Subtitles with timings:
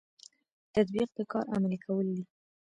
[0.73, 2.23] تطبیق د کار عملي کول دي